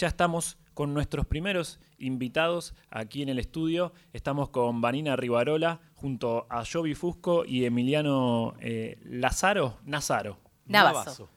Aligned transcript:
ya 0.00 0.08
estamos 0.08 0.56
con 0.72 0.94
nuestros 0.94 1.26
primeros 1.26 1.78
invitados 1.98 2.74
aquí 2.88 3.22
en 3.22 3.28
el 3.28 3.38
estudio. 3.38 3.92
Estamos 4.14 4.48
con 4.48 4.80
Vanina 4.80 5.14
Rivarola 5.14 5.80
junto 5.94 6.46
a 6.48 6.64
Jovi 6.64 6.94
Fusco 6.94 7.44
y 7.44 7.66
Emiliano 7.66 8.54
eh, 8.60 8.98
Lazaro. 9.04 9.76
Nazaro. 9.84 10.38
Navazo. 10.64 11.28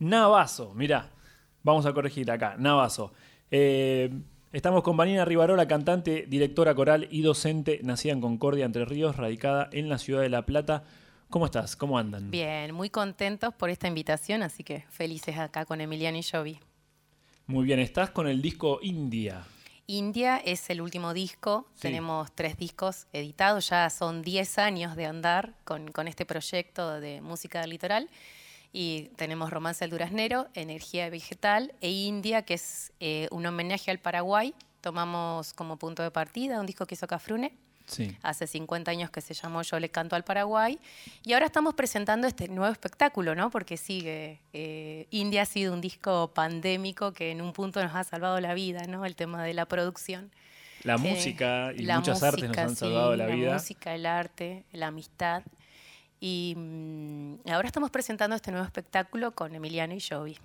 Navazo, 0.00 0.74
mirá. 0.74 1.08
Vamos 1.62 1.86
a 1.86 1.94
corregir 1.94 2.30
acá. 2.30 2.56
Navazo. 2.58 3.14
Eh, 3.50 4.10
estamos 4.52 4.82
con 4.82 4.98
Vanina 4.98 5.24
Rivarola, 5.24 5.66
cantante, 5.66 6.26
directora 6.28 6.74
coral 6.74 7.08
y 7.10 7.22
docente, 7.22 7.80
nacida 7.82 8.12
en 8.12 8.20
Concordia, 8.20 8.66
Entre 8.66 8.84
Ríos, 8.84 9.16
radicada 9.16 9.70
en 9.72 9.88
la 9.88 9.96
ciudad 9.96 10.20
de 10.20 10.28
La 10.28 10.44
Plata. 10.44 10.84
¿Cómo 11.30 11.46
estás? 11.46 11.74
¿Cómo 11.74 11.96
andan? 11.96 12.30
Bien, 12.30 12.74
muy 12.74 12.90
contentos 12.90 13.54
por 13.54 13.70
esta 13.70 13.88
invitación, 13.88 14.42
así 14.42 14.62
que 14.62 14.84
felices 14.90 15.38
acá 15.38 15.64
con 15.64 15.80
Emiliano 15.80 16.18
y 16.18 16.22
Jovi. 16.22 16.60
Muy 17.50 17.64
bien, 17.64 17.80
estás 17.80 18.10
con 18.10 18.28
el 18.28 18.40
disco 18.40 18.78
India. 18.80 19.44
India 19.88 20.36
es 20.36 20.70
el 20.70 20.80
último 20.80 21.12
disco, 21.12 21.66
Sí. 21.74 21.80
tenemos 21.82 22.30
tres 22.32 22.56
discos 22.56 23.08
editados, 23.12 23.68
ya 23.70 23.90
son 23.90 24.22
10 24.22 24.58
años 24.58 24.94
de 24.94 25.06
andar 25.06 25.54
con, 25.64 25.90
con 25.90 26.06
este 26.06 26.24
proyecto 26.24 27.00
de 27.00 27.20
música 27.20 27.60
del 27.60 27.70
litoral. 27.70 28.08
Y 28.72 29.08
tenemos 29.16 29.50
Romance 29.50 29.80
del 29.82 29.90
Duraznero, 29.90 30.46
Energía 30.54 31.10
Vegetal 31.10 31.74
e 31.80 31.90
India, 31.90 32.42
que 32.42 32.54
es 32.54 32.92
eh, 33.00 33.26
un 33.32 33.44
homenaje 33.46 33.90
al 33.90 33.98
Paraguay. 33.98 34.54
Tomamos 34.80 35.52
como 35.52 35.76
punto 35.76 36.04
de 36.04 36.12
partida 36.12 36.60
un 36.60 36.66
disco 36.66 36.86
que 36.86 36.94
hizo 36.94 37.08
Cafrune, 37.08 37.52
Sí. 37.90 38.16
hace 38.22 38.46
50 38.46 38.90
años 38.90 39.10
que 39.10 39.20
se 39.20 39.34
llamó 39.34 39.62
Yo 39.62 39.78
le 39.80 39.88
canto 39.88 40.16
al 40.16 40.24
Paraguay. 40.24 40.78
Y 41.24 41.32
ahora 41.32 41.46
estamos 41.46 41.74
presentando 41.74 42.26
este 42.26 42.48
nuevo 42.48 42.72
espectáculo, 42.72 43.34
¿no? 43.34 43.50
Porque 43.50 43.76
sigue. 43.76 44.40
eh, 44.52 45.06
India 45.10 45.42
ha 45.42 45.46
sido 45.46 45.72
un 45.72 45.80
disco 45.80 46.30
pandémico 46.34 47.12
que 47.12 47.30
en 47.30 47.42
un 47.42 47.52
punto 47.52 47.82
nos 47.82 47.94
ha 47.94 48.04
salvado 48.04 48.40
la 48.40 48.54
vida, 48.54 48.86
¿no? 48.86 49.04
El 49.04 49.16
tema 49.16 49.42
de 49.44 49.54
la 49.54 49.66
producción. 49.66 50.30
La 50.84 50.94
Eh, 50.94 50.98
música 50.98 51.72
y 51.76 51.82
la 51.82 51.96
muchas 51.98 52.22
artes 52.22 52.48
nos 52.48 52.56
han 52.56 52.70
sí, 52.70 52.76
salvado 52.76 53.14
la 53.16 53.26
vida. 53.26 53.48
La 53.48 53.52
música, 53.54 53.94
el 53.94 54.06
arte, 54.06 54.64
la 54.72 54.86
amistad. 54.86 55.42
Y 56.20 56.54
mm, 56.56 57.48
ahora 57.50 57.66
estamos 57.66 57.90
presentando 57.90 58.36
este 58.36 58.50
nuevo 58.50 58.64
espectáculo 58.66 59.32
con 59.32 59.54
Emiliano 59.54 59.94
y 59.94 60.00
Jovi. 60.00 60.36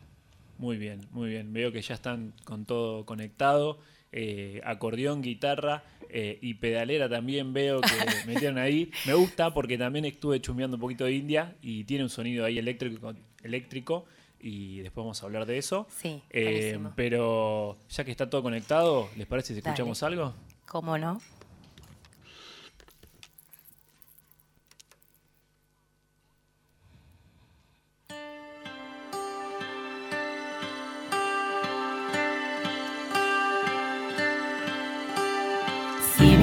Muy 0.58 0.78
bien, 0.78 1.06
muy 1.12 1.30
bien. 1.30 1.52
Veo 1.52 1.72
que 1.72 1.81
ya 1.81 1.94
están 1.94 2.34
con 2.45 2.66
todo 2.66 3.06
conectado. 3.06 3.78
Eh, 4.17 4.61
acordeón, 4.63 5.21
guitarra 5.21 5.83
eh, 6.09 6.39
y 6.41 6.53
pedalera 6.53 7.09
también 7.09 7.52
veo 7.52 7.81
que 7.81 7.89
metieron 8.25 8.57
ahí. 8.57 8.89
Me 9.05 9.13
gusta 9.13 9.53
porque 9.53 9.77
también 9.77 10.05
estuve 10.05 10.39
chumeando 10.39 10.77
un 10.77 10.81
poquito 10.81 11.03
de 11.03 11.11
India 11.11 11.53
y 11.61 11.83
tiene 11.83 12.05
un 12.05 12.09
sonido 12.09 12.45
ahí 12.45 12.57
eléctrico, 12.57 13.13
eléctrico 13.44 14.05
y 14.39 14.77
después 14.80 15.03
vamos 15.03 15.22
a 15.22 15.25
hablar 15.25 15.45
de 15.45 15.57
eso. 15.57 15.85
Sí, 15.89 16.22
Eh, 16.30 16.80
pero 16.95 17.75
ya 17.89 18.05
que 18.05 18.11
está 18.11 18.30
todo 18.30 18.41
conectado, 18.41 19.09
¿les 19.17 19.27
parece 19.27 19.53
si 19.53 19.59
Dale. 19.59 19.73
escuchamos 19.73 20.02
algo? 20.03 20.33
¿Cómo 20.66 20.97
no? 20.97 21.19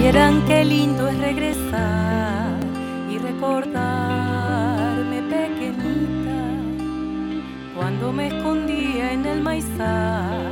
Vieran 0.02 0.42
qué 0.48 0.64
lindo 0.64 1.06
es 1.06 1.16
regresar 1.18 2.58
y 3.08 3.18
recordarme 3.18 5.22
pequeñita 5.30 6.40
cuando 7.76 8.12
me 8.12 8.26
escondía 8.26 9.12
en 9.12 9.24
el 9.26 9.40
maizal 9.40 10.42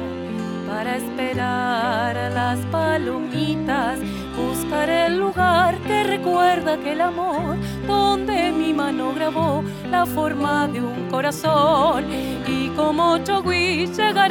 para 0.69 0.99
esperar 0.99 2.17
a 2.17 2.31
las 2.31 2.61
palomitas, 2.67 3.99
buscar 4.37 4.89
el 4.89 5.19
lugar 5.19 5.79
que 5.79 6.05
recuerda 6.05 6.75
aquel 6.75 7.01
amor 7.01 7.57
donde 7.89 8.53
mi 8.53 8.73
mano 8.73 9.13
grabó 9.17 9.65
la 9.91 10.07
forma 10.07 10.69
de 10.69 10.81
un 10.81 11.09
corazón. 11.11 12.05
Y 12.47 12.69
como 12.77 13.19
Chogui 13.25 13.60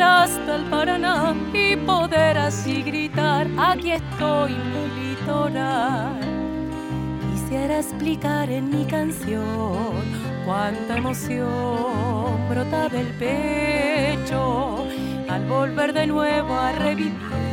hasta 0.02 0.56
el 0.56 0.64
Paraná 0.66 1.36
y 1.54 1.76
poder 1.76 2.38
así 2.38 2.82
gritar 2.82 3.48
aquí 3.58 3.92
estoy 3.92 4.54
mi 4.54 5.10
litoral 5.10 6.20
quisiera 7.32 7.80
explicar 7.80 8.50
en 8.50 8.70
mi 8.70 8.86
canción 8.86 10.04
cuánta 10.46 10.98
emoción 10.98 12.50
brota 12.50 12.90
del 12.90 13.08
pecho 13.18 14.86
al 15.30 15.46
volver 15.48 15.94
de 15.94 16.08
nuevo 16.08 16.54
a 16.54 16.72
revivir 16.72 17.49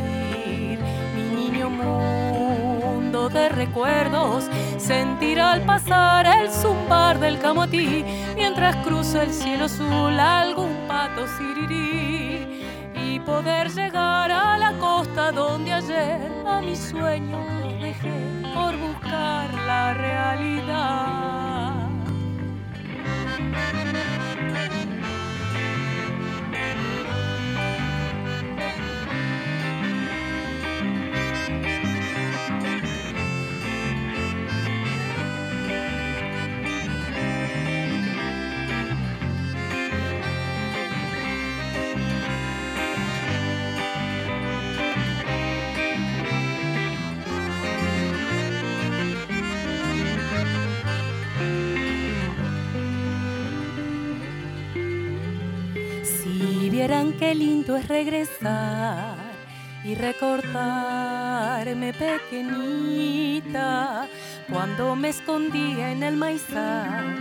de 3.29 3.49
recuerdos, 3.49 4.45
sentir 4.77 5.39
al 5.39 5.61
pasar 5.61 6.25
el 6.25 6.49
zumbar 6.49 7.19
del 7.19 7.39
camotí 7.39 8.05
mientras 8.35 8.75
cruza 8.85 9.23
el 9.23 9.33
cielo 9.33 9.65
azul 9.65 10.19
algún 10.19 10.87
pato 10.87 11.25
sirirí 11.37 12.61
y 12.95 13.19
poder 13.19 13.69
llegar 13.69 14.31
a 14.31 14.57
la 14.57 14.71
costa 14.79 15.31
donde 15.31 15.73
ayer 15.73 16.31
a 16.45 16.61
mis 16.61 16.79
sueños 16.79 17.45
dejé 17.81 18.43
por 18.53 18.77
buscar 18.77 19.53
la 19.65 19.93
realidad. 19.93 21.66
Qué 57.19 57.33
lindo 57.33 57.75
es 57.75 57.87
regresar 57.87 59.15
y 59.83 59.95
recordarme 59.95 61.93
pequeñita 61.93 63.37
cuando 64.51 64.95
me 64.95 65.09
escondía 65.09 65.91
en 65.91 66.03
el 66.03 66.15
maizal 66.15 67.15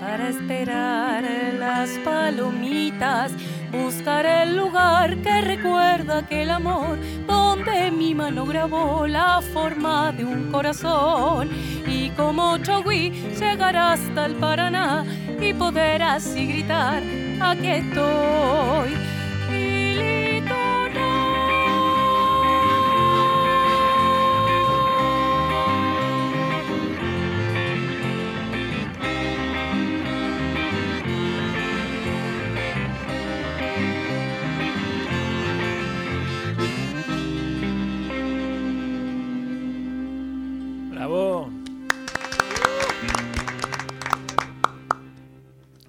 para 0.00 0.28
esperar 0.28 1.24
las 1.58 1.90
palomitas, 2.04 3.32
buscar 3.72 4.24
el 4.24 4.56
lugar 4.56 5.16
que 5.18 5.40
recuerda 5.40 6.18
aquel 6.18 6.50
amor 6.50 6.98
donde 7.26 7.90
mi 7.90 8.14
mano 8.14 8.46
grabó 8.46 9.06
la 9.06 9.40
forma 9.40 10.12
de 10.12 10.24
un 10.24 10.50
corazón 10.52 11.50
y 11.86 12.10
como 12.10 12.58
Chogui 12.58 13.10
llegar 13.38 13.76
hasta 13.76 14.26
el 14.26 14.34
Paraná 14.34 15.04
y 15.40 15.52
poder 15.54 16.02
así 16.02 16.46
gritar 16.46 17.02
aquí 17.40 17.68
estoy 17.68 18.65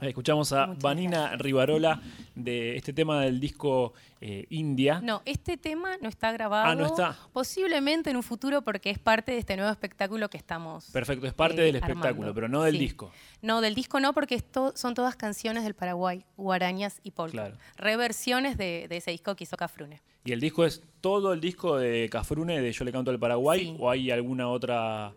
Escuchamos 0.01 0.51
a 0.53 0.67
Muchas 0.67 0.83
Vanina 0.83 1.35
Rivarola 1.37 2.01
de 2.35 2.75
este 2.77 2.93
tema 2.93 3.21
del 3.21 3.39
disco 3.39 3.93
eh, 4.21 4.45
India. 4.49 5.01
No, 5.03 5.21
este 5.25 5.57
tema 5.57 5.97
no 6.01 6.07
está 6.09 6.31
grabado. 6.31 6.65
Ah, 6.69 6.75
no 6.75 6.85
está. 6.85 7.17
Posiblemente 7.33 8.09
en 8.11 8.15
un 8.17 8.23
futuro 8.23 8.61
porque 8.61 8.89
es 8.91 8.99
parte 8.99 9.31
de 9.31 9.39
este 9.39 9.55
nuevo 9.55 9.71
espectáculo 9.71 10.29
que 10.29 10.37
estamos. 10.37 10.85
Perfecto, 10.91 11.25
es 11.25 11.33
parte 11.33 11.61
eh, 11.61 11.65
del 11.65 11.75
espectáculo, 11.77 12.07
armando. 12.09 12.33
pero 12.35 12.47
no 12.47 12.63
del 12.63 12.73
Sí. 12.73 12.79
disco. 12.79 13.11
No, 13.41 13.61
del 13.61 13.73
disco 13.73 13.99
no, 13.99 14.13
porque 14.13 14.35
esto 14.35 14.71
son 14.75 14.93
todas 14.93 15.15
canciones 15.15 15.63
del 15.63 15.73
Paraguay, 15.73 16.25
guarañas 16.37 16.99
y 17.03 17.11
polka. 17.11 17.31
Claro. 17.31 17.57
Reversiones 17.77 18.57
de, 18.57 18.85
de 18.87 18.97
ese 18.97 19.11
disco 19.11 19.35
que 19.35 19.45
hizo 19.45 19.57
Cafrune. 19.57 20.01
¿Y 20.25 20.31
el 20.33 20.39
disco 20.41 20.65
es 20.65 20.83
todo 21.01 21.33
el 21.33 21.39
disco 21.41 21.77
de 21.77 22.09
Cafrune 22.11 22.59
de 22.61 22.71
Yo 22.71 22.83
le 22.85 22.91
canto 22.91 23.11
al 23.11 23.19
Paraguay 23.19 23.59
Sí. 23.61 23.75
o 23.79 23.89
hay 23.89 24.11
alguna 24.11 24.49
otra 24.49 25.13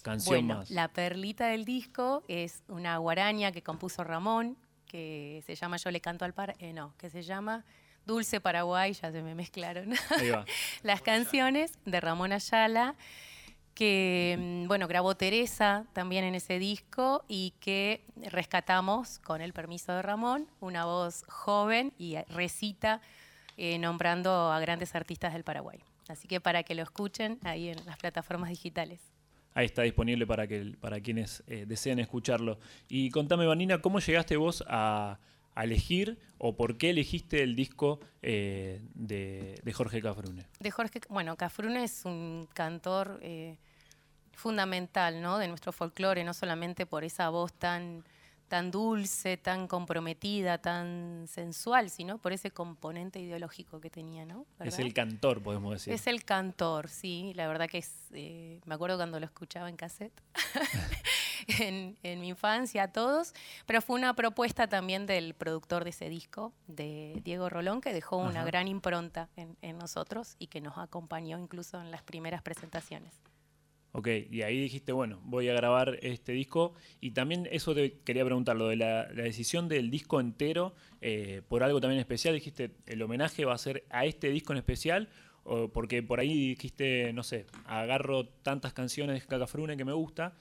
canción 0.00 0.46
Bueno, 0.46 0.60
más? 0.60 0.70
la 0.70 0.88
perlita 0.88 1.46
del 1.48 1.64
disco 1.64 2.22
es 2.28 2.62
una 2.68 2.96
guaraña 2.98 3.52
que 3.52 3.62
compuso 3.62 4.04
Ramón, 4.04 4.56
que 4.86 5.42
se 5.46 5.54
llama 5.54 5.76
Yo 5.76 5.90
le 5.90 6.00
canto 6.00 6.24
al 6.24 6.34
Paraguay. 6.34 6.72
no, 6.72 6.94
que 6.98 7.10
se 7.10 7.22
llama 7.22 7.64
Dulce 8.06 8.40
Paraguay, 8.40 8.92
ya 8.92 9.12
se 9.12 9.22
me 9.22 9.34
mezclaron 9.34 9.92
las 10.82 11.02
canciones 11.02 11.72
de 11.84 12.00
Ramón 12.00 12.32
Ayala, 12.32 12.96
que 13.74 14.36
mm, 14.38 14.68
bueno, 14.68 14.88
grabó 14.88 15.14
Teresa 15.14 15.86
también 15.92 16.24
en 16.24 16.34
ese 16.34 16.58
disco 16.58 17.24
y 17.28 17.52
que 17.60 18.04
rescatamos 18.16 19.18
con 19.20 19.40
el 19.42 19.52
permiso 19.52 19.92
de 19.92 20.02
Ramón, 20.02 20.48
una 20.60 20.84
voz 20.86 21.24
joven 21.28 21.92
y 21.98 22.16
recita 22.28 23.00
eh, 23.56 23.78
nombrando 23.78 24.50
a 24.50 24.58
grandes 24.60 24.94
artistas 24.94 25.32
del 25.32 25.44
Paraguay. 25.44 25.78
Así 26.08 26.26
que 26.26 26.40
para 26.40 26.62
que 26.64 26.74
lo 26.74 26.82
escuchen 26.82 27.38
ahí 27.44 27.68
en 27.68 27.84
las 27.86 27.96
plataformas 27.98 28.48
digitales. 28.50 29.00
Ahí 29.60 29.66
está 29.66 29.82
disponible 29.82 30.26
para, 30.26 30.46
que, 30.46 30.74
para 30.80 31.02
quienes 31.02 31.44
eh, 31.46 31.66
deseen 31.68 31.98
escucharlo. 31.98 32.58
Y 32.88 33.10
contame, 33.10 33.44
Vanina, 33.44 33.82
¿cómo 33.82 33.98
llegaste 33.98 34.38
vos 34.38 34.64
a, 34.66 35.18
elegir 35.54 36.18
o 36.38 36.56
por 36.56 36.78
qué 36.78 36.88
elegiste 36.88 37.42
el 37.42 37.54
disco 37.54 38.00
eh, 38.22 38.80
de, 38.94 39.60
Jorge 39.74 40.00
Cafrune? 40.00 40.46
De 40.60 40.70
Jorge, 40.70 41.02
bueno, 41.10 41.36
Cafrune 41.36 41.84
es 41.84 42.06
un 42.06 42.48
cantor 42.54 43.20
eh, 43.20 43.58
fundamental 44.32 45.20
¿no? 45.20 45.36
de 45.36 45.48
nuestro 45.48 45.72
folclore, 45.72 46.24
no 46.24 46.32
solamente 46.32 46.86
por 46.86 47.04
esa 47.04 47.28
voz 47.28 47.52
tan 47.52 48.02
tan 48.50 48.72
dulce, 48.72 49.36
tan 49.36 49.68
comprometida, 49.68 50.58
tan 50.58 51.26
sensual, 51.28 51.88
sino 51.88 52.18
por 52.18 52.32
ese 52.32 52.50
componente 52.50 53.20
ideológico 53.20 53.80
que 53.80 53.90
tenía, 53.90 54.26
¿no? 54.26 54.44
Es 54.58 54.80
el 54.80 54.92
cantor, 54.92 55.40
podemos 55.40 55.74
decir. 55.74 55.94
Es 55.94 56.08
el 56.08 56.24
cantor, 56.24 56.88
sí. 56.88 57.32
La 57.36 57.46
verdad 57.46 57.68
que 57.68 57.78
es, 57.78 58.08
eh, 58.10 58.60
me 58.64 58.74
acuerdo 58.74 58.96
cuando 58.96 59.20
lo 59.20 59.26
escuchaba 59.26 59.68
en 59.68 59.76
cassette, 59.76 60.20
en, 61.60 61.96
mi 62.02 62.30
infancia, 62.30 62.82
a 62.82 62.88
todos, 62.88 63.34
pero 63.66 63.80
fue 63.80 63.94
una 63.94 64.14
propuesta 64.14 64.66
también 64.66 65.06
del 65.06 65.34
productor 65.34 65.84
de 65.84 65.90
ese 65.90 66.08
disco, 66.08 66.52
de 66.66 67.20
Diego 67.22 67.48
Rolón, 67.50 67.80
que 67.80 67.92
dejó 67.92 68.16
una 68.16 68.44
gran 68.44 68.66
impronta 68.66 69.28
en 69.36 69.78
nosotros 69.78 70.34
y 70.40 70.48
que 70.48 70.60
nos 70.60 70.76
acompañó 70.76 71.38
incluso 71.38 71.80
en 71.80 71.92
las 71.92 72.02
primeras 72.02 72.42
presentaciones. 72.42 73.14
Ok, 73.92 74.08
y 74.30 74.42
ahí 74.42 74.60
dijiste, 74.60 74.92
bueno, 74.92 75.20
voy 75.24 75.48
a 75.48 75.52
grabar 75.52 75.98
este 76.02 76.32
disco. 76.32 76.74
Y 77.00 77.10
también 77.10 77.48
eso 77.50 77.74
te 77.74 77.98
quería 78.04 78.24
preguntar, 78.24 78.56
lo 78.56 78.68
de 78.68 78.76
la, 78.76 79.06
decisión 79.06 79.68
del 79.68 79.90
disco 79.90 80.20
entero, 80.20 80.74
eh, 81.00 81.42
por 81.48 81.64
algo 81.64 81.80
también 81.80 82.00
especial, 82.00 82.34
dijiste, 82.34 82.70
el 82.86 83.02
homenaje 83.02 83.44
va 83.44 83.54
a 83.54 83.58
ser 83.58 83.84
a 83.90 84.04
este 84.04 84.30
disco 84.30 84.52
en 84.52 84.58
especial, 84.58 85.08
o 85.42 85.68
porque 85.68 86.02
por 86.02 86.20
ahí 86.20 86.50
dijiste, 86.50 87.12
no 87.12 87.24
sé, 87.24 87.46
agarro 87.64 88.28
tantas 88.28 88.72
canciones 88.72 89.20
de 89.20 89.26
Cacafrune 89.26 89.76
que 89.76 89.84
me 89.84 89.92
gusta, 89.92 90.34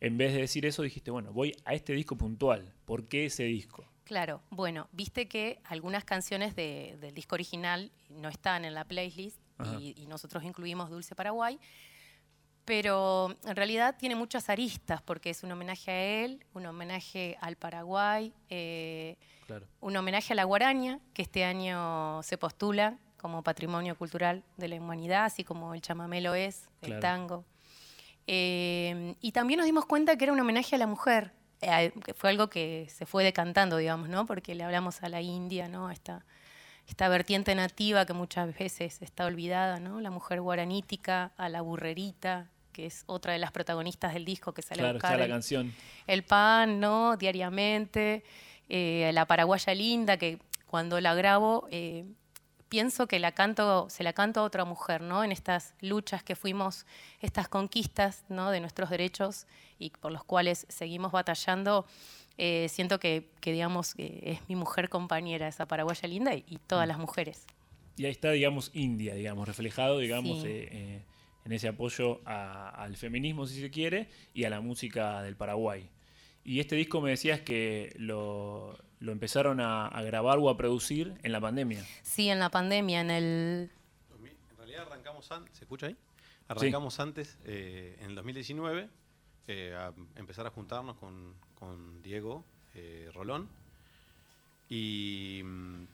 en 0.00 0.16
vez 0.16 0.32
de 0.32 0.40
decir 0.40 0.64
eso 0.66 0.82
dijiste, 0.82 1.10
bueno, 1.10 1.32
voy 1.32 1.56
a 1.64 1.74
este 1.74 1.94
disco 1.94 2.16
puntual, 2.16 2.72
¿por 2.84 3.08
qué 3.08 3.26
ese 3.26 3.44
disco? 3.44 3.84
Claro, 4.04 4.42
bueno, 4.50 4.88
viste 4.92 5.26
que 5.26 5.60
algunas 5.64 6.04
canciones 6.04 6.54
del 6.54 7.14
disco 7.14 7.34
original 7.34 7.90
no 8.10 8.28
están 8.28 8.64
en 8.64 8.74
la 8.74 8.84
playlist 8.84 9.40
y, 9.80 9.94
y 9.96 10.06
nosotros 10.06 10.42
incluimos 10.44 10.90
Dulce 10.90 11.14
Paraguay 11.14 11.58
pero 12.64 13.36
en 13.44 13.56
realidad 13.56 13.96
tiene 13.98 14.14
muchas 14.14 14.48
aristas 14.48 15.02
porque 15.02 15.30
es 15.30 15.42
un 15.42 15.52
homenaje 15.52 15.90
a 15.90 16.24
él, 16.24 16.44
un 16.54 16.66
homenaje 16.66 17.36
al 17.40 17.56
Paraguay, 17.56 18.32
eh, 18.48 19.16
un 19.80 19.96
homenaje 19.96 20.32
a 20.32 20.36
la 20.36 20.44
guaraña, 20.44 21.00
que 21.12 21.22
este 21.22 21.44
año 21.44 22.22
se 22.22 22.38
postula 22.38 22.98
como 23.16 23.42
patrimonio 23.42 23.96
cultural 23.96 24.42
de 24.56 24.68
la 24.68 24.76
humanidad, 24.76 25.24
así 25.24 25.44
como 25.44 25.74
el 25.74 25.80
chamamé 25.80 26.20
lo 26.20 26.34
es, 26.34 26.68
el 26.80 26.98
tango. 27.00 27.44
Eh, 28.26 29.14
y 29.20 29.32
también 29.32 29.58
nos 29.58 29.66
dimos 29.66 29.84
cuenta 29.86 30.16
que 30.16 30.24
era 30.24 30.32
un 30.32 30.40
homenaje 30.40 30.76
a 30.76 30.78
la 30.78 30.86
mujer, 30.86 31.32
eh, 31.60 31.92
que 32.04 32.14
fue 32.14 32.30
algo 32.30 32.48
que 32.48 32.86
se 32.90 33.06
fue 33.06 33.24
decantando, 33.24 33.76
digamos, 33.76 34.08
¿no? 34.08 34.26
porque 34.26 34.54
le 34.54 34.64
hablamos 34.64 35.02
a 35.02 35.08
la 35.08 35.20
India, 35.20 35.68
¿no? 35.68 35.90
esta, 35.90 36.24
esta 36.86 37.08
vertiente 37.08 37.54
nativa 37.54 38.06
que 38.06 38.12
muchas 38.12 38.56
veces 38.56 39.00
está 39.02 39.26
olvidada, 39.26 39.80
¿no? 39.80 40.00
la 40.00 40.10
mujer 40.10 40.40
guaranítica, 40.40 41.32
a 41.36 41.48
la 41.48 41.60
burrerita, 41.60 42.50
que 42.72 42.86
es 42.86 43.04
otra 43.06 43.32
de 43.32 43.38
las 43.38 43.52
protagonistas 43.52 44.14
del 44.14 44.24
disco 44.24 44.52
que 44.52 44.62
sale 44.62 44.86
a 44.86 44.92
buscar 44.92 45.18
la 45.18 45.24
el, 45.24 45.30
canción. 45.30 45.72
el 46.06 46.22
pan, 46.24 46.80
¿no? 46.80 47.16
Diariamente, 47.16 48.24
eh, 48.68 49.10
la 49.12 49.26
paraguaya 49.26 49.74
linda, 49.74 50.16
que 50.16 50.38
cuando 50.66 51.00
la 51.00 51.14
grabo 51.14 51.68
eh, 51.70 52.04
pienso 52.68 53.06
que 53.06 53.18
la 53.18 53.32
canto, 53.32 53.90
se 53.90 54.02
la 54.02 54.14
canto 54.14 54.40
a 54.40 54.44
otra 54.44 54.64
mujer, 54.64 55.02
¿no? 55.02 55.22
En 55.22 55.30
estas 55.30 55.74
luchas 55.80 56.22
que 56.22 56.34
fuimos, 56.34 56.86
estas 57.20 57.46
conquistas, 57.48 58.24
¿no? 58.30 58.50
De 58.50 58.60
nuestros 58.60 58.88
derechos 58.88 59.46
y 59.78 59.90
por 59.90 60.10
los 60.10 60.24
cuales 60.24 60.66
seguimos 60.70 61.12
batallando. 61.12 61.84
Eh, 62.38 62.68
siento 62.68 62.98
que, 62.98 63.30
digamos, 63.42 63.94
es 63.98 64.40
mi 64.48 64.56
mujer 64.56 64.88
compañera, 64.88 65.48
esa 65.48 65.66
paraguaya 65.66 66.08
linda, 66.08 66.34
y, 66.34 66.58
todas 66.66 66.86
mm. 66.86 66.88
las 66.88 66.98
mujeres. 66.98 67.46
Y 67.96 68.06
ahí 68.06 68.10
está, 68.10 68.30
digamos, 68.30 68.70
India, 68.74 69.14
digamos, 69.14 69.46
reflejado, 69.46 69.98
digamos, 69.98 70.44
en 70.44 71.52
ese 71.52 71.68
apoyo 71.68 72.20
al 72.24 72.96
feminismo, 72.96 73.46
si 73.46 73.60
se 73.60 73.70
quiere, 73.70 74.08
y 74.32 74.44
a 74.44 74.50
la 74.50 74.60
música 74.60 75.22
del 75.22 75.36
Paraguay. 75.36 75.90
Y 76.44 76.60
este 76.60 76.74
disco 76.74 77.00
me 77.00 77.10
decías 77.10 77.40
que 77.40 77.94
lo, 77.96 78.76
empezaron 79.00 79.60
a, 79.60 79.90
grabar 80.02 80.38
o 80.38 80.48
a 80.48 80.56
producir 80.56 81.14
en 81.22 81.32
la 81.32 81.40
pandemia. 81.40 81.84
Sí, 82.02 82.28
en 82.28 82.38
la 82.38 82.50
pandemia, 82.50 83.00
en 83.00 83.10
el... 83.10 83.70
En 84.50 84.56
realidad 84.56 84.86
arrancamos 84.86 85.30
antes, 85.30 85.56
¿se 85.56 85.64
escucha 85.64 85.86
ahí? 85.86 85.96
Arrancamos 86.48 86.98
antes, 87.00 87.38
eh, 87.44 87.96
en 88.00 88.10
el 88.10 88.14
2019, 88.16 88.88
eh, 89.46 89.74
a 89.76 89.92
empezar 90.16 90.46
a 90.46 90.50
juntarnos 90.50 90.96
con, 90.96 91.34
Diego 92.02 92.44
eh, 92.74 93.10
Rolón. 93.14 93.48
Y 94.68 95.42
mm, 95.44 95.84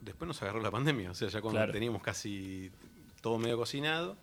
después 0.00 0.26
nos 0.26 0.42
agarró 0.42 0.60
la 0.60 0.70
pandemia, 0.70 1.10
o 1.10 1.14
sea, 1.14 1.28
ya 1.28 1.40
cuando 1.40 1.70
teníamos 1.70 2.02
casi 2.02 2.70
todo 3.20 3.38
medio 3.38 3.56
cocinado 3.56 4.16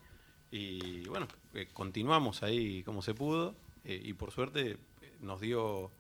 y 0.52 1.08
bueno, 1.08 1.28
eh, 1.54 1.68
continuamos 1.74 2.44
ahí 2.44 2.84
como 2.84 3.02
se 3.02 3.14
pudo 3.14 3.56
eh, 3.86 4.00
y 4.04 4.14
por 4.14 4.32
suerte 4.32 4.72
eh, 4.72 4.78
nos 5.22 5.40
dio 5.42 5.92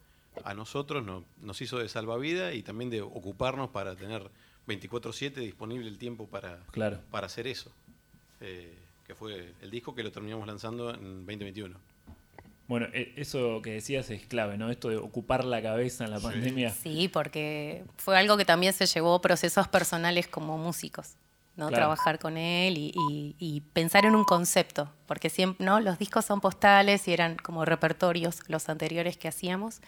a 0.44 0.54
nosotros, 0.54 1.06
nos 1.42 1.62
hizo 1.62 1.80
de 1.80 1.90
salvavidas 1.90 2.54
y 2.56 2.62
también 2.62 2.90
de 2.90 3.02
ocuparnos 3.02 3.70
para 3.70 3.96
tener 3.96 4.30
24/7 4.68 5.34
disponible 5.36 5.88
el 5.88 5.98
tiempo 5.98 6.28
para, 6.28 6.60
para 7.12 7.26
hacer 7.26 7.48
eso, 7.48 7.72
que 8.40 9.16
fue 9.16 9.54
el 9.62 9.72
disco 9.72 9.96
que 9.96 10.04
lo 10.04 10.12
terminamos 10.12 10.48
lanzando 10.48 10.94
en 10.94 11.26
2021. 11.26 11.76
Bueno, 12.69 12.86
eso 12.94 13.63
que 13.63 13.71
decías 13.71 14.12
es 14.12 14.27
clave, 14.27 14.56
¿no? 14.56 14.69
Esto 14.69 14.89
de 14.89 14.98
ocupar 14.98 15.44
la 15.44 15.60
cabeza 15.60 16.06
en 16.06 16.12
la 16.12 16.19
pandemia. 16.19 16.69
Sí, 16.69 17.10
porque 17.12 17.83
fue 17.98 18.16
algo 18.16 18.38
que 18.38 18.45
también 18.45 18.74
se 18.74 18.86
llevó 18.86 19.19
procesos 19.21 19.68
personales 19.68 20.27
como 20.27 20.56
músicos. 20.60 21.16
¿no? 21.56 21.71
Trabajar 21.71 22.19
con 22.19 22.38
él 22.38 22.75
y, 22.77 23.64
pensar 23.73 24.06
en 24.06 24.16
un 24.16 24.23
concepto, 24.23 24.90
porque 25.07 25.30
siempre, 25.30 25.66
¿no? 25.66 25.81
Los 25.81 25.97
discos 25.97 26.23
son 26.26 26.40
postales 26.40 27.06
y 27.07 27.11
eran 27.11 27.35
como 27.35 27.66
repertorios 27.66 28.44
los 28.47 28.69
anteriores 28.69 29.18
que 29.18 29.28
hacíamos. 29.28 29.81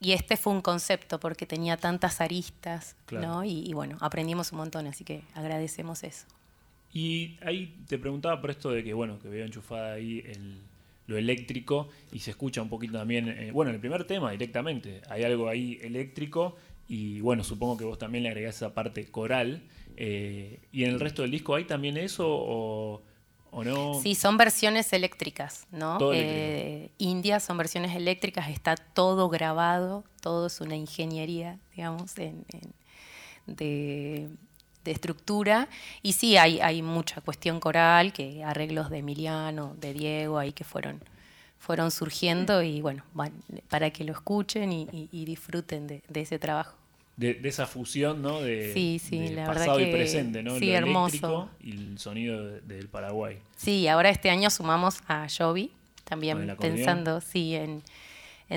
Y 0.00 0.12
este 0.12 0.36
fue 0.36 0.52
un 0.52 0.62
concepto 0.62 1.20
porque 1.20 1.46
tenía 1.46 1.76
tantas 1.76 2.20
aristas, 2.20 2.96
¿no? 3.12 3.44
Y, 3.44 3.72
bueno, 3.72 3.96
aprendimos 4.00 4.50
un 4.50 4.58
montón, 4.58 4.88
así 4.88 5.04
que 5.04 5.22
agradecemos 5.32 6.02
eso. 6.02 6.26
Y 6.92 7.38
ahí 7.40 7.82
te 7.88 7.98
preguntaba 7.98 8.40
por 8.40 8.50
esto 8.50 8.70
de 8.70 8.82
que, 8.82 8.92
bueno, 8.94 9.20
que 9.20 9.28
veo 9.28 9.46
enchufada 9.46 9.92
ahí 9.94 10.22
lo 11.10 11.18
eléctrico 11.18 11.88
y 12.12 12.20
se 12.20 12.30
escucha 12.30 12.62
un 12.62 12.68
poquito 12.68 12.94
también, 12.94 13.28
eh, 13.28 13.50
bueno, 13.52 13.70
en 13.70 13.74
el 13.74 13.80
primer 13.80 14.04
tema 14.04 14.30
directamente, 14.30 15.02
hay 15.10 15.24
algo 15.24 15.48
ahí 15.48 15.78
eléctrico 15.82 16.56
y 16.86 17.20
bueno, 17.20 17.42
supongo 17.42 17.76
que 17.76 17.84
vos 17.84 17.98
también 17.98 18.22
le 18.22 18.30
agregás 18.30 18.56
esa 18.56 18.74
parte 18.74 19.10
coral. 19.10 19.64
Eh, 19.96 20.60
¿Y 20.72 20.84
en 20.84 20.90
el 20.90 21.00
resto 21.00 21.22
del 21.22 21.32
disco 21.32 21.56
hay 21.56 21.64
también 21.64 21.96
eso 21.96 22.26
o, 22.28 23.02
no? 23.64 24.00
Sí, 24.00 24.14
son 24.14 24.36
versiones 24.36 24.92
eléctricas, 24.92 25.66
¿no? 25.72 25.98
Eh, 26.12 26.90
India 26.98 27.40
son 27.40 27.58
versiones 27.58 27.96
eléctricas, 27.96 28.48
está 28.48 28.76
todo 28.76 29.28
grabado, 29.28 30.04
todo 30.20 30.46
es 30.46 30.60
una 30.60 30.76
ingeniería, 30.76 31.58
digamos, 31.74 32.14
de, 32.14 34.28
estructura. 34.84 35.68
Y 36.02 36.12
sí, 36.12 36.36
hay, 36.36 36.60
hay 36.60 36.82
mucha 36.82 37.20
cuestión 37.20 37.60
coral, 37.60 38.12
que 38.12 38.44
arreglos 38.44 38.90
de 38.90 38.98
Emiliano, 38.98 39.76
de 39.80 39.92
Diego, 39.92 40.38
ahí 40.38 40.52
que 40.52 40.64
fueron 40.64 41.00
fueron 41.60 41.90
surgiendo 41.90 42.62
y 42.62 42.80
bueno, 42.80 43.04
para 43.68 43.90
que 43.90 44.02
lo 44.02 44.12
escuchen 44.12 44.72
y, 44.72 45.24
disfruten 45.26 45.86
de, 45.86 46.02
ese 46.14 46.38
trabajo 46.38 46.74
de, 47.20 47.38
esa 47.44 47.66
fusión, 47.66 48.22
¿no? 48.22 48.40
De, 48.40 48.72
sí, 48.72 48.98
sí, 48.98 49.28
la 49.28 49.44
pasado 49.44 49.76
verdad 49.76 49.88
y 49.88 49.92
presente, 49.92 50.42
¿no? 50.42 50.58
Sí, 50.58 50.66
Lo 50.68 50.72
hermoso. 50.72 51.50
y 51.60 51.72
el 51.72 51.98
sonido 51.98 52.60
del 52.62 52.88
Paraguay. 52.88 53.38
Sí, 53.56 53.86
ahora 53.88 54.08
este 54.08 54.30
año 54.30 54.48
sumamos 54.48 55.02
a 55.06 55.26
Jovi, 55.28 55.70
también 56.04 56.56
pensando, 56.58 57.20
sí, 57.20 57.54
en, 57.54 57.82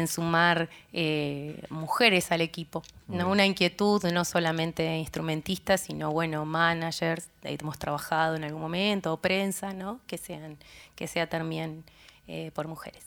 sumar 0.07 0.69
eh, 0.91 1.63
mujeres 1.69 2.31
al 2.31 2.41
equipo. 2.41 2.83
¿no? 3.07 3.29
Una 3.29 3.45
inquietud, 3.45 4.03
no 4.11 4.25
solamente 4.25 4.97
instrumentistas, 4.97 5.81
sino, 5.81 6.11
bueno, 6.11 6.45
managers, 6.45 7.29
hemos 7.43 7.77
trabajado 7.77 8.35
en 8.35 8.43
algún 8.43 8.61
momento, 8.61 9.13
o 9.13 9.17
prensa, 9.17 9.73
¿no? 9.73 9.99
Que, 10.07 10.17
sean, 10.17 10.57
que 10.95 11.07
sea 11.07 11.27
también 11.27 11.83
eh, 12.27 12.51
por 12.53 12.67
mujeres. 12.67 13.05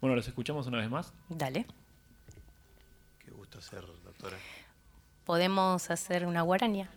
Bueno, 0.00 0.16
¿los 0.16 0.26
escuchamos 0.26 0.66
una 0.66 0.78
vez 0.78 0.90
más? 0.90 1.12
Dale. 1.28 1.66
Qué 3.24 3.30
gusto 3.30 3.60
ser, 3.60 3.84
doctora 4.02 4.36
podemos 5.24 5.90
hacer 5.90 6.26
una 6.26 6.42
guaraña. 6.42 6.90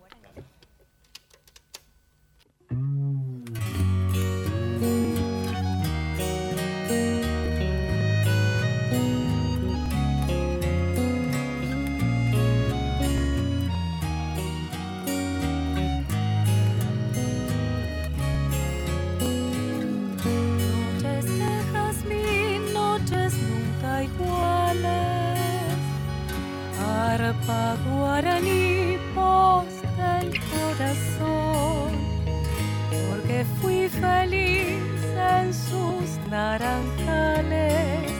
naranjales. 36.36 38.12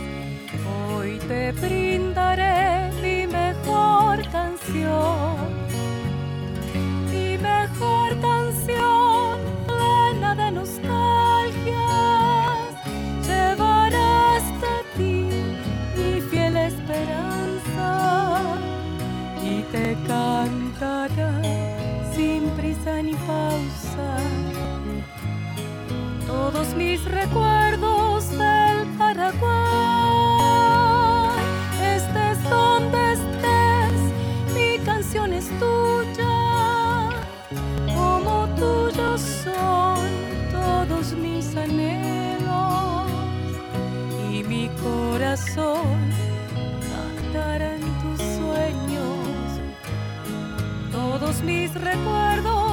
Hoy 0.74 1.20
te 1.28 1.52
brindaré 1.64 2.90
mi 3.04 3.20
mejor 3.28 4.16
canción, 4.38 5.36
mi 7.12 7.30
mejor 7.52 8.10
canción 8.30 9.32
plena 9.68 10.30
de 10.42 10.48
nostalgias. 10.60 10.96
Llevarás 13.30 14.46
de 14.64 14.76
ti 14.96 15.18
mi 15.98 16.14
fiel 16.30 16.56
esperanza 16.72 17.92
y 19.52 19.56
te 19.74 19.88
cantará 20.08 21.34
sin 22.16 22.42
prisa 22.58 22.94
ni 23.08 23.16
pausa 23.30 24.10
todos 26.28 26.68
mis 26.76 27.04
recuerdos. 27.06 27.65
Todos 51.26 51.42
mis 51.42 51.74
recuerdos 51.74 52.65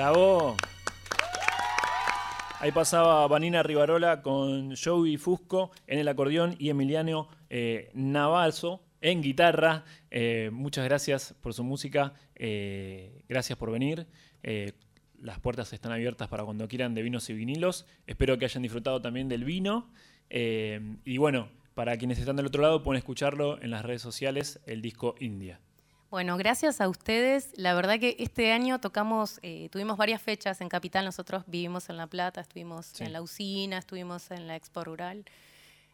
¡Bravo! 0.00 0.56
Ahí 2.58 2.72
pasaba 2.72 3.26
Vanina 3.28 3.62
Rivarola 3.62 4.22
con 4.22 4.74
Joey 4.74 5.18
Fusco 5.18 5.72
en 5.86 5.98
el 5.98 6.08
acordeón 6.08 6.56
y 6.58 6.70
Emiliano 6.70 7.28
eh, 7.50 7.90
Navalso 7.92 8.82
en 9.02 9.20
guitarra. 9.20 9.84
Eh, 10.10 10.48
muchas 10.54 10.86
gracias 10.86 11.34
por 11.42 11.52
su 11.52 11.64
música. 11.64 12.14
eh, 12.34 13.24
gracias 13.28 13.58
por 13.58 13.70
venir. 13.70 14.06
Eh, 14.42 14.72
las 15.20 15.38
puertas 15.38 15.70
están 15.74 15.92
abiertas 15.92 16.28
para 16.28 16.44
cuando 16.44 16.66
quieran 16.66 16.94
de 16.94 17.02
vinos 17.02 17.28
y 17.28 17.34
vinilos. 17.34 17.86
Espero 18.06 18.38
que 18.38 18.46
hayan 18.46 18.62
disfrutado 18.62 19.02
también 19.02 19.28
del 19.28 19.44
vino. 19.44 19.92
Y 20.30 21.18
bueno, 21.18 21.50
para 21.74 21.98
quienes 21.98 22.18
están 22.18 22.36
del 22.36 22.46
otro 22.46 22.62
lado, 22.62 22.82
pueden 22.82 22.96
escucharlo 22.96 23.60
en 23.60 23.68
las 23.68 23.84
redes 23.84 24.00
sociales, 24.00 24.60
el 24.64 24.80
disco 24.80 25.14
India. 25.20 25.60
Bueno, 26.10 26.36
gracias 26.36 26.80
a 26.80 26.88
ustedes. 26.88 27.50
La 27.56 27.72
verdad 27.72 28.00
que 28.00 28.16
este 28.18 28.50
año 28.52 28.80
tocamos, 28.80 29.38
eh, 29.42 29.68
tuvimos 29.70 29.96
varias 29.96 30.20
fechas 30.20 30.60
en 30.60 30.68
Capital. 30.68 31.04
Nosotros 31.04 31.44
vivimos 31.46 31.88
en 31.88 31.96
La 31.96 32.08
Plata, 32.08 32.40
estuvimos 32.40 32.86
Sí. 32.86 33.04
en 33.04 33.12
La 33.12 33.22
Usina, 33.22 33.78
estuvimos 33.78 34.28
en 34.32 34.48
la 34.48 34.56
Expo 34.56 34.82
Rural, 34.82 35.24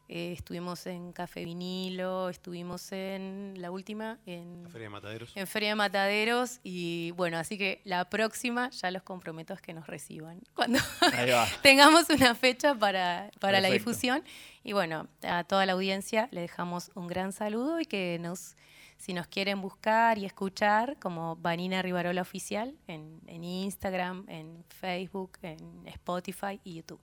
eh, 0.08 0.32
estuvimos 0.32 0.86
en 0.86 1.12
Café 1.12 1.44
Vinilo, 1.44 2.30
estuvimos 2.30 2.92
en 2.92 3.56
la 3.58 3.70
última, 3.70 4.18
en, 4.24 4.62
La 4.62 4.70
Feria 4.70 4.86
de 4.86 4.90
Mataderos. 4.90 5.32
en 5.36 5.46
Feria 5.46 5.68
de 5.70 5.74
Mataderos. 5.74 6.60
Y 6.62 7.10
bueno, 7.10 7.36
así 7.36 7.58
que 7.58 7.82
la 7.84 8.08
próxima 8.08 8.70
ya 8.70 8.90
los 8.90 9.02
comprometo 9.02 9.52
es 9.52 9.60
que 9.60 9.74
nos 9.74 9.86
reciban. 9.86 10.40
Cuando 10.54 10.78
tengamos 11.62 12.08
una 12.08 12.34
fecha 12.34 12.74
para, 12.74 13.30
para 13.38 13.60
la 13.60 13.68
difusión. 13.68 14.24
Y 14.64 14.72
bueno, 14.72 15.08
a 15.22 15.44
toda 15.44 15.66
la 15.66 15.74
audiencia 15.74 16.28
le 16.30 16.40
dejamos 16.40 16.90
un 16.94 17.06
gran 17.06 17.32
saludo 17.32 17.80
y 17.80 17.84
que 17.84 18.18
nos, 18.18 18.56
si 18.96 19.12
nos 19.14 19.26
quieren 19.26 19.60
buscar 19.60 20.18
y 20.18 20.24
escuchar, 20.24 20.98
como 20.98 21.36
Vanina 21.36 21.82
Rivarola 21.82 22.22
Oficial 22.22 22.76
en, 22.86 23.20
en 23.26 23.44
Instagram, 23.44 24.24
en 24.28 24.64
Facebook, 24.68 25.38
en 25.42 25.86
Spotify 25.86 26.60
y 26.64 26.74
YouTube. 26.74 27.00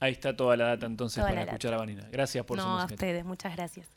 Ahí 0.00 0.12
está 0.12 0.34
toda 0.34 0.56
la 0.56 0.68
data 0.68 0.86
entonces 0.86 1.16
Toda 1.16 1.28
para 1.28 1.40
data. 1.40 1.52
escuchar 1.52 1.74
a 1.74 1.76
Vanina. 1.78 2.08
Gracias 2.10 2.44
por 2.44 2.58
su 2.58 2.66
no, 2.66 2.80
a 2.80 2.84
ustedes, 2.86 3.24
muchas 3.24 3.54
gracias. 3.54 3.88